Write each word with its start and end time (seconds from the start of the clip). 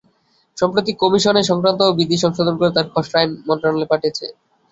সম্প্রতি 0.57 0.91
কমিশন 1.01 1.35
এ-সংক্রান্ত 1.37 1.81
বিধি 1.97 2.17
সংশোধন 2.19 2.55
করে 2.59 2.71
তার 2.73 2.87
খসড়া 2.93 3.19
আইন 3.19 3.29
মন্ত্রণালয়ে 3.47 3.91
পাঠিয়েছে। 3.91 4.25